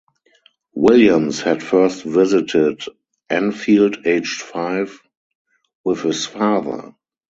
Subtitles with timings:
[0.73, 2.81] Williams had first visited
[3.29, 4.99] Anfield aged five
[5.83, 6.95] with his father.